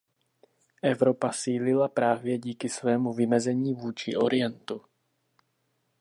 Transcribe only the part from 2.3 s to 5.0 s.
díky svému vymezení vůči Orientu.